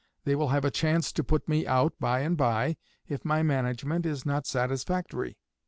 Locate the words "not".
4.25-4.47